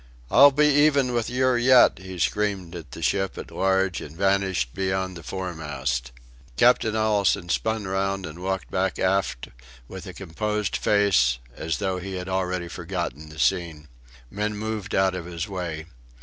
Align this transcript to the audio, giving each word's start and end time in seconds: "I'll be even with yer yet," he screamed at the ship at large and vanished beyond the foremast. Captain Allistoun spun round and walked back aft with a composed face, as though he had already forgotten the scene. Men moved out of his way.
"I'll 0.31 0.49
be 0.49 0.65
even 0.65 1.13
with 1.13 1.29
yer 1.29 1.57
yet," 1.57 1.99
he 1.99 2.17
screamed 2.17 2.75
at 2.75 2.89
the 2.89 3.03
ship 3.03 3.37
at 3.37 3.51
large 3.51 4.01
and 4.01 4.17
vanished 4.17 4.73
beyond 4.73 5.15
the 5.15 5.21
foremast. 5.21 6.11
Captain 6.57 6.95
Allistoun 6.95 7.49
spun 7.49 7.87
round 7.87 8.25
and 8.25 8.39
walked 8.41 8.71
back 8.71 8.97
aft 8.97 9.49
with 9.87 10.07
a 10.07 10.13
composed 10.15 10.75
face, 10.75 11.37
as 11.55 11.77
though 11.77 11.99
he 11.99 12.15
had 12.15 12.27
already 12.29 12.67
forgotten 12.67 13.29
the 13.29 13.37
scene. 13.37 13.89
Men 14.31 14.57
moved 14.57 14.95
out 14.95 15.13
of 15.13 15.25
his 15.27 15.47
way. 15.47 15.85